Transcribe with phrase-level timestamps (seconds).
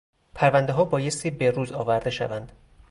[0.35, 2.51] پروندهها بایستی به روز آورده شوند.